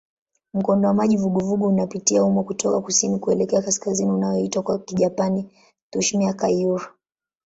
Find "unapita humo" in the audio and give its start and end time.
1.67-2.43